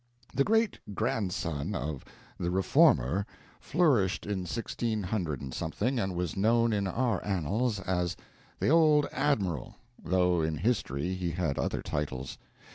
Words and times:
The 0.33 0.43
great 0.43 0.79
grandson 0.95 1.75
of 1.75 2.03
the 2.39 2.49
"Reformer" 2.49 3.27
flourished 3.59 4.25
in 4.25 4.47
sixteen 4.47 5.03
hundred 5.03 5.41
and 5.41 5.53
something, 5.53 5.99
and 5.99 6.15
was 6.15 6.35
known 6.35 6.73
in 6.73 6.87
our 6.87 7.23
annals 7.23 7.79
as, 7.81 8.17
"the 8.59 8.69
old 8.69 9.05
Admiral," 9.11 9.75
though 10.03 10.41
in 10.41 10.57
history 10.57 11.13
he 11.13 11.29
had 11.29 11.59
other 11.59 11.83
titles. 11.83 12.39